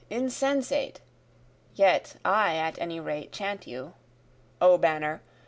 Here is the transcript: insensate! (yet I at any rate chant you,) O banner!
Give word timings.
insensate! 0.09 0.99
(yet 1.75 2.15
I 2.25 2.55
at 2.55 2.79
any 2.79 2.99
rate 2.99 3.31
chant 3.31 3.67
you,) 3.67 3.93
O 4.59 4.75
banner! 4.79 5.21